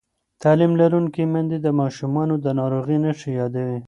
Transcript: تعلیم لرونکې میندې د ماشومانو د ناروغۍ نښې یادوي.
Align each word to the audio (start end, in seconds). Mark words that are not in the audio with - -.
تعلیم 0.41 0.73
لرونکې 0.81 1.23
میندې 1.33 1.57
د 1.61 1.67
ماشومانو 1.79 2.35
د 2.39 2.47
ناروغۍ 2.59 2.97
نښې 3.03 3.31
یادوي. 3.39 3.77